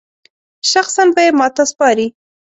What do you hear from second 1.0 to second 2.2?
به یې ماته سپاري.